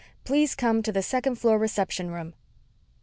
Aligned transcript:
Please 0.23 0.55
come 0.55 0.81
to 0.81 0.91
the 0.91 1.03
second 1.03 1.35
floor 1.35 1.59
reception 1.59 2.09
room." 2.09 2.33